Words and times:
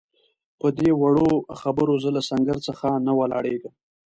پدې 0.59 0.89
وړو 1.01 1.29
خبرو 1.59 1.93
زه 2.03 2.09
له 2.15 2.21
سنګر 2.29 2.57
څخه 2.67 2.87
نه 3.05 3.11
ولاړېږم. 3.19 3.73